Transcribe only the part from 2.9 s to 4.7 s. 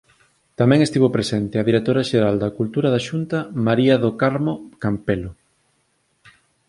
da Xunta, María do Carmo